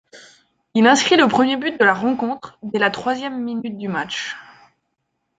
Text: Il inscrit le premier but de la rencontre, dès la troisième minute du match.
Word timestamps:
Il 0.73 0.87
inscrit 0.87 1.15
le 1.15 1.27
premier 1.27 1.57
but 1.57 1.79
de 1.79 1.85
la 1.85 1.93
rencontre, 1.93 2.57
dès 2.63 2.79
la 2.79 2.89
troisième 2.89 3.39
minute 3.43 3.77
du 3.77 3.87
match. 3.87 4.35